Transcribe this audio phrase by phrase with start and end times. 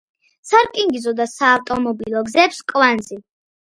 [0.51, 3.21] სარკინიგზო და საავტომობილო გზების კვანძი.